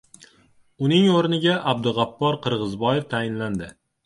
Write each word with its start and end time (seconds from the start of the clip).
Uning 0.87 1.09
o‘rniga 1.17 1.57
Abdug‘appor 1.73 2.39
Qirg‘izboyev 2.47 3.07
tayinlandi 3.15 3.71